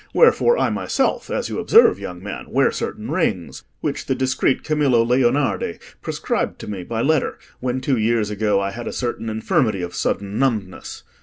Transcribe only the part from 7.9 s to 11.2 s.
years ago I had a certain infirmity of sudden numbness.